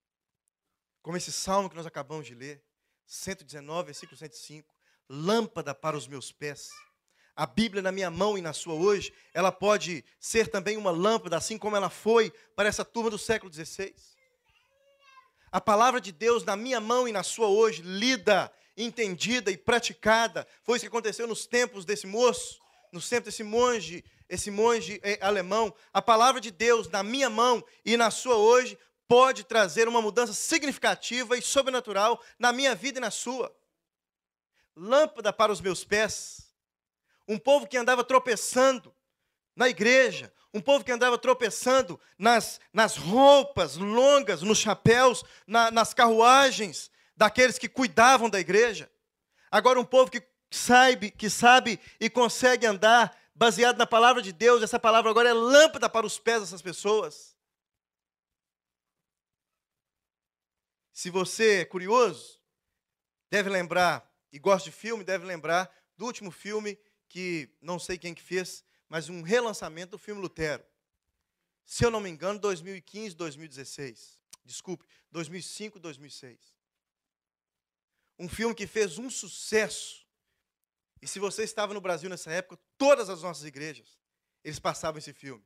[1.00, 2.62] como esse salmo que nós acabamos de ler,
[3.06, 4.76] 119, versículo 105,
[5.08, 6.68] lâmpada para os meus pés.
[7.34, 11.38] A Bíblia na minha mão e na sua hoje, ela pode ser também uma lâmpada,
[11.38, 14.11] assim como ela foi para essa turma do século XVI.
[15.52, 20.46] A palavra de Deus na minha mão e na sua hoje, lida entendida e praticada.
[20.62, 22.58] Foi isso que aconteceu nos tempos desse moço,
[22.90, 25.74] nos tempos desse monge, esse monge eh, alemão.
[25.92, 30.32] A palavra de Deus na minha mão e na sua hoje pode trazer uma mudança
[30.32, 33.54] significativa e sobrenatural na minha vida e na sua.
[34.74, 36.50] Lâmpada para os meus pés.
[37.28, 38.94] Um povo que andava tropeçando
[39.54, 45.94] na igreja, um povo que andava tropeçando nas, nas roupas longas, nos chapéus, na, nas
[45.94, 48.90] carruagens, daqueles que cuidavam da igreja.
[49.50, 54.62] Agora um povo que sabe, que sabe e consegue andar baseado na palavra de Deus,
[54.62, 57.36] essa palavra agora é lâmpada para os pés dessas pessoas.
[60.92, 62.38] Se você é curioso,
[63.30, 68.14] deve lembrar, e gosta de filme, deve lembrar do último filme que não sei quem
[68.14, 70.62] que fez, mas um relançamento do filme Lutero.
[71.64, 74.20] Se eu não me engano, 2015, 2016.
[74.44, 76.62] Desculpe, 2005, 2006
[78.22, 80.06] um filme que fez um sucesso.
[81.00, 83.98] E se você estava no Brasil nessa época, todas as nossas igrejas,
[84.44, 85.44] eles passavam esse filme.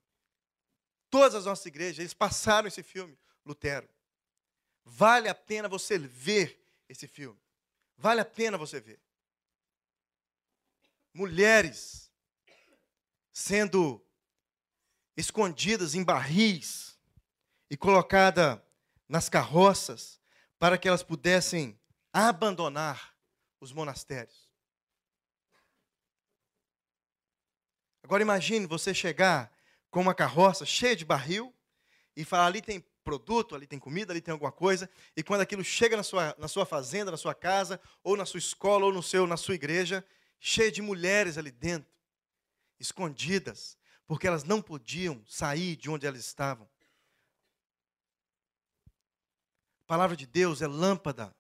[1.09, 3.89] Todas as nossas igrejas, eles passaram esse filme, Lutero.
[4.85, 7.41] Vale a pena você ver esse filme.
[7.97, 9.01] Vale a pena você ver.
[11.15, 12.06] Mulheres
[13.39, 14.03] sendo
[15.15, 16.99] escondidas em barris
[17.69, 18.59] e colocadas
[19.07, 20.19] nas carroças
[20.59, 21.79] para que elas pudessem
[22.11, 23.15] abandonar
[23.61, 24.49] os monastérios.
[28.03, 29.53] Agora imagine você chegar
[29.91, 31.55] com uma carroça cheia de barril
[32.17, 35.63] e falar: ali tem produto, ali tem comida, ali tem alguma coisa, e quando aquilo
[35.63, 39.03] chega na sua, na sua fazenda, na sua casa, ou na sua escola, ou no
[39.03, 40.03] seu, na sua igreja,
[40.41, 41.96] cheia de mulheres ali dentro,
[42.79, 46.69] escondidas, porque elas não podiam sair de onde elas estavam.
[48.85, 51.35] A palavra de Deus é lâmpada,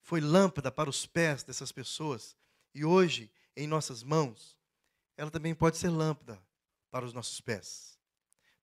[0.00, 2.36] foi lâmpada para os pés dessas pessoas,
[2.74, 4.58] e hoje, em nossas mãos,
[5.16, 6.42] ela também pode ser lâmpada
[6.90, 7.98] para os nossos pés.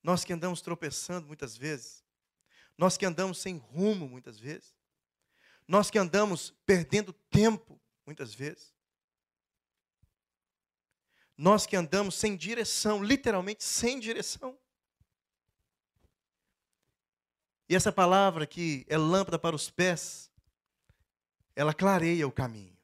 [0.03, 2.03] Nós que andamos tropeçando muitas vezes,
[2.77, 4.75] nós que andamos sem rumo muitas vezes,
[5.67, 8.73] nós que andamos perdendo tempo muitas vezes,
[11.41, 14.55] nós que andamos sem direção, literalmente sem direção.
[17.67, 20.29] E essa palavra que é lâmpada para os pés,
[21.55, 22.77] ela clareia o caminho.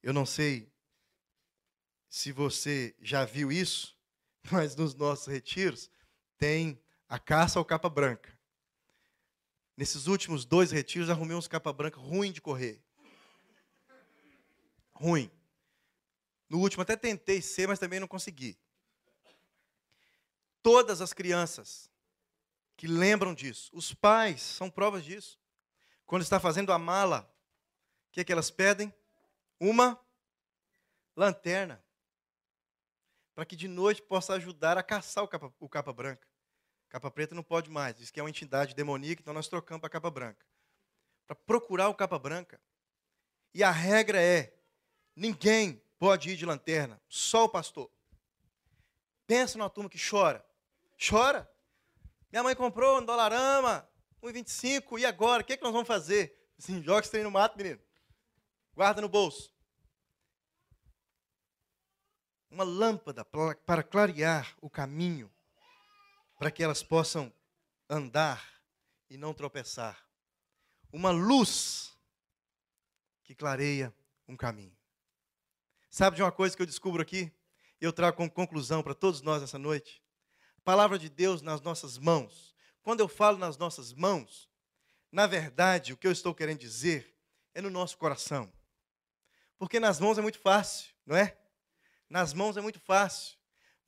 [0.00, 0.72] Eu não sei
[2.08, 3.98] se você já viu isso,
[4.52, 5.90] mas nos nossos retiros
[6.38, 8.38] tem a caça ao capa branca.
[9.76, 12.80] Nesses últimos dois retiros, arrumei uns capa branca ruim de correr.
[14.92, 15.28] Ruim.
[16.50, 18.58] No último até tentei ser, mas também não consegui.
[20.60, 21.88] Todas as crianças
[22.76, 25.38] que lembram disso, os pais são provas disso.
[26.04, 27.32] Quando está fazendo a mala,
[28.08, 28.92] o que, é que elas pedem?
[29.60, 29.98] Uma
[31.14, 31.80] lanterna.
[33.32, 36.26] Para que de noite possa ajudar a caçar o capa, o capa branca.
[36.88, 39.88] Capa preta não pode mais, diz que é uma entidade demoníaca, então nós trocamos para
[39.88, 40.44] capa branca.
[41.28, 42.60] Para procurar o capa branca.
[43.54, 44.58] E a regra é:
[45.14, 47.90] ninguém pode ir de lanterna, só o pastor.
[49.26, 50.44] Pensa numa turma que chora.
[50.98, 51.48] Chora.
[52.32, 53.86] Minha mãe comprou um dolarama,
[54.22, 55.42] 1,25, e agora?
[55.42, 56.50] O que, é que nós vamos fazer?
[56.58, 57.80] Assim, joga esse trem no mato, menino.
[58.74, 59.54] Guarda no bolso.
[62.50, 65.30] Uma lâmpada para clarear o caminho
[66.38, 67.32] para que elas possam
[67.88, 68.42] andar
[69.10, 70.02] e não tropeçar.
[70.90, 71.94] Uma luz
[73.22, 73.94] que clareia
[74.26, 74.79] um caminho.
[75.90, 77.30] Sabe de uma coisa que eu descubro aqui?
[77.80, 80.02] Eu trago como conclusão para todos nós essa noite.
[80.56, 82.54] A palavra de Deus nas nossas mãos.
[82.82, 84.48] Quando eu falo nas nossas mãos,
[85.12, 87.14] na verdade, o que eu estou querendo dizer
[87.52, 88.50] é no nosso coração.
[89.58, 91.36] Porque nas mãos é muito fácil, não é?
[92.08, 93.40] Nas mãos é muito fácil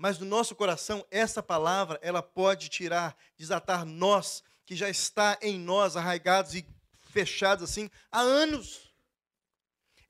[0.03, 5.57] mas no nosso coração essa palavra ela pode tirar, desatar nós que já está em
[5.57, 6.67] nós arraigados e
[7.03, 8.92] fechados assim há anos.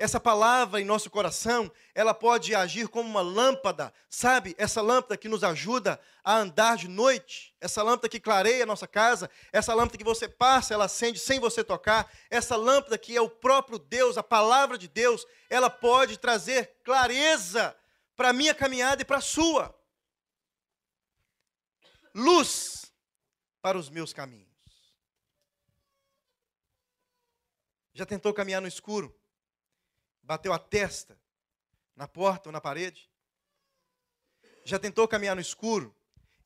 [0.02, 4.52] Essa palavra em nosso coração, ela pode agir como uma lâmpada, sabe?
[4.58, 8.88] Essa lâmpada que nos ajuda a andar de noite, essa lâmpada que clareia a nossa
[8.88, 13.20] casa, essa lâmpada que você passa, ela acende sem você tocar, essa lâmpada que é
[13.20, 17.72] o próprio Deus, a palavra de Deus, ela pode trazer clareza
[18.16, 19.72] para a minha caminhada e para a sua
[22.12, 22.92] luz
[23.60, 24.50] para os meus caminhos.
[27.94, 29.16] Já tentou caminhar no escuro?
[30.22, 31.18] Bateu a testa
[31.96, 33.10] na porta ou na parede?
[34.64, 35.94] Já tentou caminhar no escuro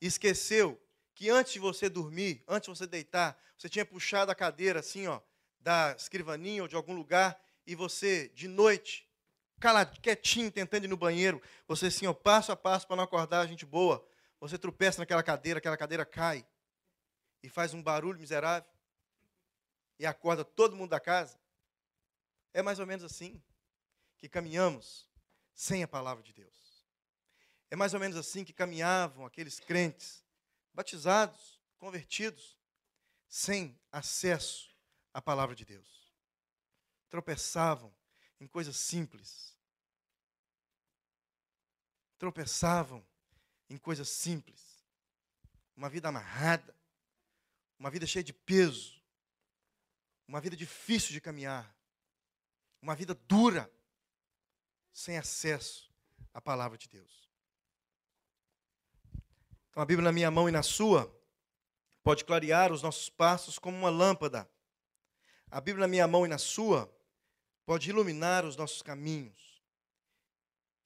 [0.01, 0.81] e esqueceu
[1.13, 5.07] que antes de você dormir, antes de você deitar, você tinha puxado a cadeira assim,
[5.07, 5.21] ó,
[5.59, 9.07] da escrivaninha ou de algum lugar e você de noite,
[9.59, 13.41] calado, quietinho, tentando ir no banheiro, você assim, ó, passo a passo para não acordar
[13.41, 14.07] a gente boa,
[14.39, 16.45] você tropeça naquela cadeira, aquela cadeira cai
[17.41, 18.69] e faz um barulho miserável
[19.99, 21.39] e acorda todo mundo da casa.
[22.53, 23.41] É mais ou menos assim
[24.17, 25.09] que caminhamos
[25.53, 26.85] sem a palavra de Deus.
[27.69, 30.23] É mais ou menos assim que caminhavam aqueles crentes
[30.73, 32.57] batizados, convertidos,
[33.27, 34.69] sem acesso
[35.13, 36.13] à palavra de Deus.
[37.09, 37.93] Tropeçavam
[38.39, 39.57] em coisas simples.
[42.17, 43.05] Tropeçavam
[43.69, 44.83] em coisas simples.
[45.75, 46.75] Uma vida amarrada,
[47.77, 49.01] uma vida cheia de peso,
[50.27, 51.75] uma vida difícil de caminhar,
[52.81, 53.71] uma vida dura,
[54.97, 55.87] sem acesso
[56.33, 57.29] à palavra de Deus.
[59.69, 61.15] Então a Bíblia na minha mão e na sua
[62.01, 64.49] pode clarear os nossos passos como uma lâmpada.
[65.51, 66.91] A Bíblia na minha mão e na sua
[67.63, 69.61] pode iluminar os nossos caminhos.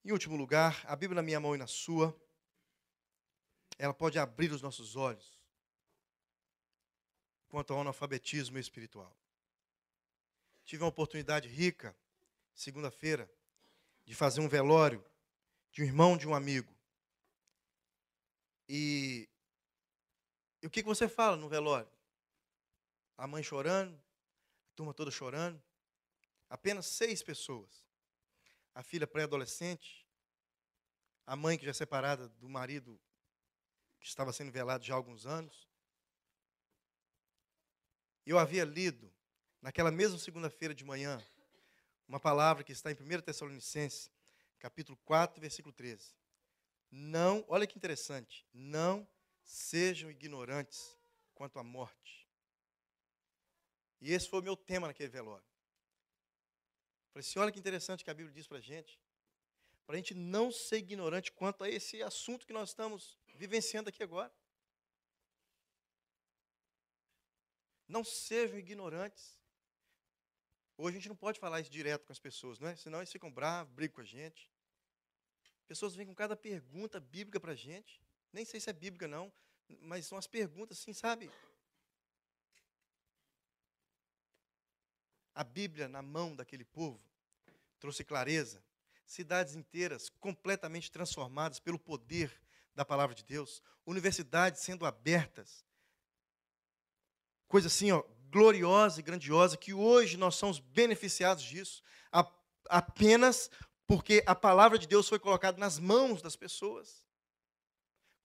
[0.04, 2.14] Em último lugar, a Bíblia na minha mão e na sua
[3.80, 5.40] ela pode abrir os nossos olhos
[7.48, 9.18] quanto ao analfabetismo espiritual.
[10.66, 11.96] tive uma oportunidade rica,
[12.54, 13.32] segunda-feira,
[14.06, 15.04] de fazer um velório
[15.72, 16.74] de um irmão de um amigo.
[18.68, 19.30] E,
[20.62, 21.92] e o que, que você fala no velório?
[23.18, 25.62] A mãe chorando, a turma toda chorando.
[26.50, 27.86] Apenas seis pessoas.
[28.74, 30.08] A filha pré-adolescente,
[31.26, 33.00] a mãe que já é separada do marido
[34.00, 35.70] que estava sendo velado já há alguns anos.
[38.26, 39.14] Eu havia lido,
[39.62, 41.24] naquela mesma segunda-feira de manhã,
[42.12, 44.12] uma palavra que está em 1 Tessalonicenses,
[44.60, 46.14] capítulo 4, versículo 13.
[46.92, 49.08] Não, olha que interessante, não
[49.42, 51.00] sejam ignorantes
[51.34, 52.28] quanto à morte.
[54.02, 55.48] E esse foi o meu tema naquele velório.
[57.14, 59.00] Falei assim, olha que interessante que a Bíblia diz para a gente,
[59.86, 64.04] para a gente não ser ignorante quanto a esse assunto que nós estamos vivenciando aqui
[64.04, 64.34] agora.
[67.88, 69.41] Não sejam ignorantes.
[70.84, 72.76] Hoje a gente não pode falar isso direto com as pessoas, não é?
[72.76, 74.50] Senão eles ficam bravos, brigam com a gente.
[75.68, 78.02] Pessoas vêm com cada pergunta bíblica para a gente.
[78.34, 79.32] Nem sei se é bíblica, não,
[79.80, 81.30] mas são as perguntas assim, sabe?
[85.36, 87.00] A Bíblia na mão daquele povo
[87.80, 88.64] trouxe clareza.
[89.06, 92.42] Cidades inteiras completamente transformadas pelo poder
[92.74, 95.64] da palavra de Deus, universidades sendo abertas.
[97.48, 101.84] Coisa assim, ó, gloriosa e grandiosa, que hoje nós somos beneficiados disso,
[102.70, 103.50] apenas
[103.86, 107.06] porque a palavra de Deus foi colocada nas mãos das pessoas.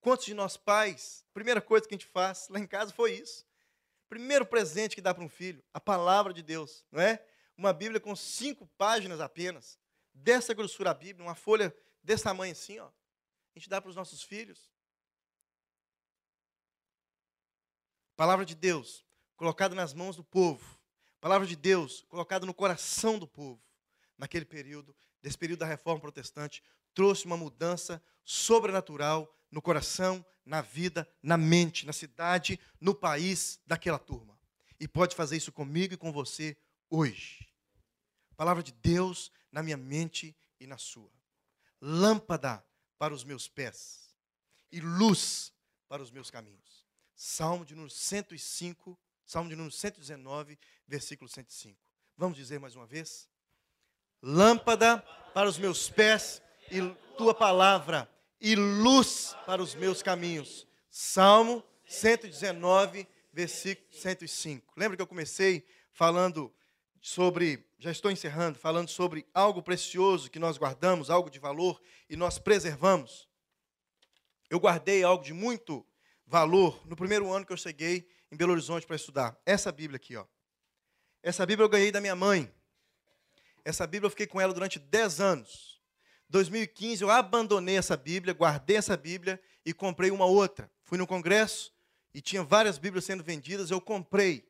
[0.00, 3.44] Quantos de nós pais, primeira coisa que a gente faz lá em casa foi isso.
[4.08, 7.24] Primeiro presente que dá para um filho, a palavra de Deus, não é?
[7.56, 9.78] Uma Bíblia com cinco páginas apenas,
[10.14, 12.88] dessa grossura a Bíblia, uma folha desse tamanho assim, ó
[13.56, 14.70] a gente dá para os nossos filhos.
[18.14, 19.05] Palavra de Deus
[19.36, 20.78] colocada nas mãos do povo.
[21.20, 23.62] Palavra de Deus colocada no coração do povo.
[24.18, 26.62] Naquele período, desse período da reforma protestante,
[26.94, 33.98] trouxe uma mudança sobrenatural no coração, na vida, na mente, na cidade, no país daquela
[33.98, 34.38] turma.
[34.80, 36.56] E pode fazer isso comigo e com você
[36.88, 37.48] hoje.
[38.36, 41.10] Palavra de Deus na minha mente e na sua.
[41.80, 42.64] Lâmpada
[42.98, 44.14] para os meus pés
[44.70, 45.52] e luz
[45.88, 46.86] para os meus caminhos.
[47.14, 50.56] Salmo de número 105, Salmo de número 119,
[50.86, 51.76] versículo 105.
[52.16, 53.28] Vamos dizer mais uma vez?
[54.22, 54.98] Lâmpada
[55.34, 56.80] para os meus pés e
[57.18, 58.08] tua palavra
[58.40, 60.64] e luz para os meus caminhos.
[60.88, 64.72] Salmo 119, versículo 105.
[64.76, 66.54] Lembra que eu comecei falando
[67.00, 72.14] sobre, já estou encerrando, falando sobre algo precioso que nós guardamos, algo de valor e
[72.14, 73.28] nós preservamos.
[74.48, 75.84] Eu guardei algo de muito
[76.24, 79.34] valor no primeiro ano que eu cheguei em Belo Horizonte para estudar.
[79.46, 80.26] Essa Bíblia aqui, ó.
[81.22, 82.52] Essa Bíblia eu ganhei da minha mãe.
[83.64, 85.80] Essa Bíblia eu fiquei com ela durante 10 anos.
[86.28, 90.70] 2015 eu abandonei essa Bíblia, guardei essa Bíblia e comprei uma outra.
[90.84, 91.72] Fui no congresso
[92.12, 94.46] e tinha várias Bíblias sendo vendidas, eu comprei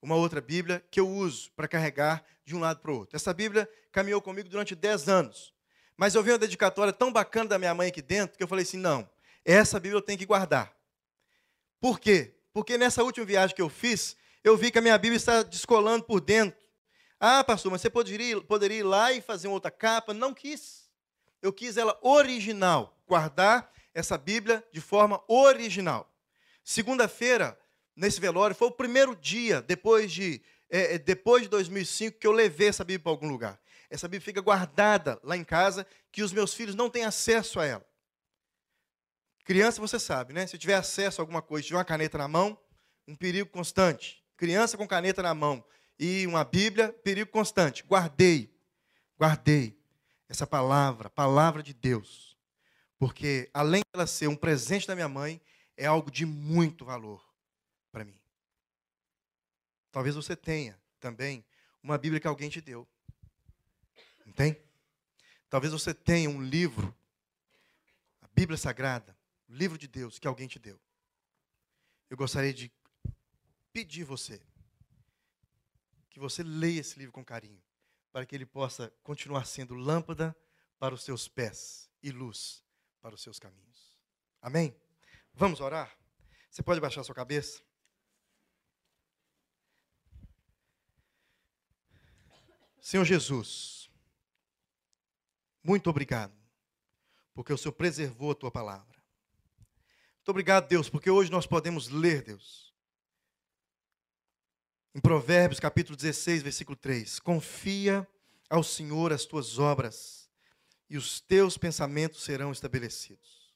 [0.00, 3.16] uma outra Bíblia que eu uso para carregar de um lado para o outro.
[3.16, 5.52] Essa Bíblia caminhou comigo durante 10 anos.
[5.96, 8.62] Mas eu vi uma dedicatória tão bacana da minha mãe aqui dentro que eu falei
[8.62, 9.10] assim: não,
[9.44, 10.72] essa Bíblia eu tenho que guardar.
[11.80, 12.34] Por quê?
[12.54, 16.04] Porque nessa última viagem que eu fiz, eu vi que a minha Bíblia está descolando
[16.04, 16.56] por dentro.
[17.18, 20.14] Ah, pastor, mas você poderia, poderia ir lá e fazer uma outra capa?
[20.14, 20.88] Não quis.
[21.42, 26.08] Eu quis ela original, guardar essa Bíblia de forma original.
[26.62, 27.58] Segunda-feira,
[27.96, 30.40] nesse velório, foi o primeiro dia depois de,
[30.70, 33.60] é, é depois de 2005 que eu levei essa Bíblia para algum lugar.
[33.90, 37.66] Essa Bíblia fica guardada lá em casa, que os meus filhos não têm acesso a
[37.66, 37.86] ela.
[39.44, 40.46] Criança, você sabe, né?
[40.46, 42.58] Se tiver acesso a alguma coisa, tiver uma caneta na mão,
[43.06, 44.24] um perigo constante.
[44.36, 45.64] Criança com caneta na mão
[45.98, 47.84] e uma Bíblia, perigo constante.
[47.84, 48.52] Guardei,
[49.18, 49.78] guardei
[50.28, 52.36] essa palavra, palavra de Deus.
[52.98, 55.40] Porque além de ela ser um presente da minha mãe,
[55.76, 57.22] é algo de muito valor
[57.92, 58.18] para mim.
[59.92, 61.44] Talvez você tenha também
[61.82, 62.88] uma Bíblia que alguém te deu.
[64.24, 64.58] Não tem?
[65.50, 66.96] Talvez você tenha um livro,
[68.22, 69.13] a Bíblia Sagrada,
[69.54, 70.80] o livro de Deus que alguém te deu.
[72.10, 72.72] Eu gostaria de
[73.72, 74.44] pedir você
[76.10, 77.62] que você leia esse livro com carinho,
[78.10, 80.36] para que ele possa continuar sendo lâmpada
[80.76, 82.64] para os seus pés e luz
[83.00, 83.96] para os seus caminhos.
[84.42, 84.76] Amém?
[85.32, 85.96] Vamos orar?
[86.50, 87.62] Você pode baixar sua cabeça?
[92.80, 93.88] Senhor Jesus,
[95.62, 96.36] muito obrigado,
[97.32, 98.93] porque o Senhor preservou a tua palavra.
[100.24, 102.72] Muito obrigado, Deus, porque hoje nós podemos ler, Deus,
[104.94, 108.08] Em Provérbios, capítulo 16, versículo 3: Confia
[108.48, 110.30] ao Senhor as tuas obras,
[110.88, 113.52] e os teus pensamentos serão estabelecidos.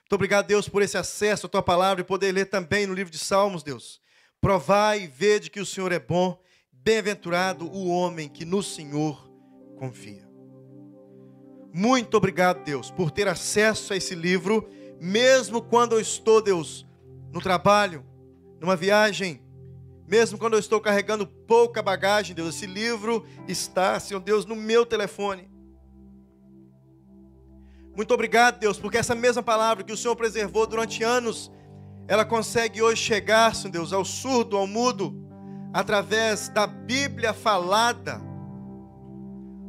[0.00, 3.10] Muito obrigado, Deus, por esse acesso à tua palavra e poder ler também no livro
[3.10, 3.98] de Salmos, Deus.
[4.38, 6.38] Provai e vede que o Senhor é bom,
[6.70, 9.32] bem-aventurado o homem que no Senhor
[9.78, 10.28] confia.
[11.72, 14.68] Muito obrigado, Deus, por ter acesso a esse livro,
[15.00, 16.86] mesmo quando eu estou, Deus,
[17.32, 18.04] no trabalho,
[18.60, 19.40] numa viagem,
[20.06, 24.86] mesmo quando eu estou carregando pouca bagagem, Deus, esse livro está, Senhor Deus, no meu
[24.86, 25.50] telefone.
[27.94, 31.50] Muito obrigado, Deus, porque essa mesma palavra que o Senhor preservou durante anos,
[32.06, 35.14] ela consegue hoje chegar, Senhor Deus, ao surdo, ao mudo,
[35.72, 38.20] através da Bíblia falada.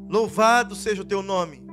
[0.08, 1.67] Louvado seja o teu nome.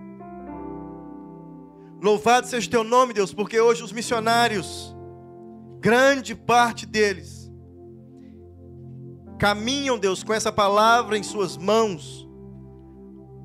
[2.03, 4.95] Louvado seja o teu nome, Deus, porque hoje os missionários,
[5.81, 7.51] grande parte deles,
[9.39, 12.29] caminham, Deus, com essa palavra em suas mãos,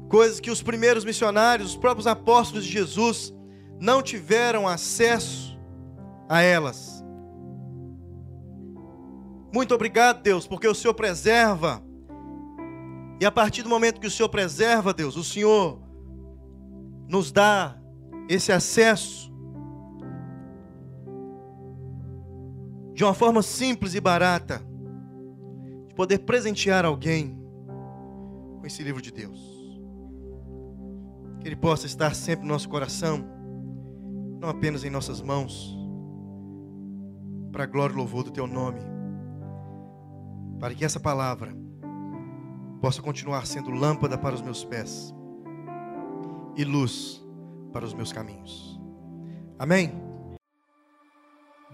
[0.10, 3.34] coisas que os primeiros missionários, os próprios apóstolos de Jesus,
[3.80, 5.58] não tiveram acesso
[6.28, 7.04] a elas.
[9.54, 11.82] Muito obrigado, Deus, porque o Senhor preserva,
[13.20, 15.82] e a partir do momento que o Senhor preserva, Deus, o Senhor
[17.08, 17.79] nos dá
[18.30, 19.34] esse acesso
[22.94, 24.62] de uma forma simples e barata,
[25.88, 27.36] de poder presentear alguém
[28.60, 29.40] com esse livro de Deus.
[31.40, 33.26] Que ele possa estar sempre no nosso coração,
[34.40, 35.76] não apenas em nossas mãos,
[37.52, 38.82] para a glória e louvor do teu nome,
[40.60, 41.52] para que essa palavra
[42.80, 45.16] possa continuar sendo lâmpada para os meus pés
[46.56, 47.28] e luz
[47.72, 48.80] para os meus caminhos.
[49.58, 50.10] Amém?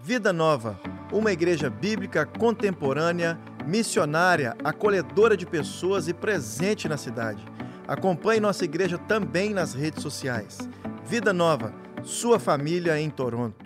[0.01, 0.79] Vida Nova,
[1.11, 7.43] uma igreja bíblica contemporânea, missionária, acolhedora de pessoas e presente na cidade.
[7.87, 10.59] Acompanhe nossa igreja também nas redes sociais.
[11.05, 11.73] Vida Nova,
[12.03, 13.64] sua família em Toronto.